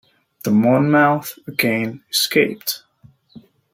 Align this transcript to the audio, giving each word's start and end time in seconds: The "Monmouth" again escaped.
The 0.43 0.49
"Monmouth" 0.49 1.37
again 1.45 2.03
escaped. 2.09 2.81